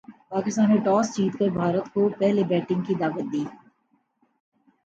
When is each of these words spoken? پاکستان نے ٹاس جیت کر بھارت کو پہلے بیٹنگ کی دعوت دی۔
پاکستان 0.29 0.67
نے 0.69 0.77
ٹاس 0.85 1.05
جیت 1.15 1.33
کر 1.39 1.49
بھارت 1.59 1.85
کو 1.93 2.01
پہلے 2.19 2.43
بیٹنگ 2.51 2.81
کی 2.81 2.93
دعوت 3.01 3.25
دی۔ 3.33 3.43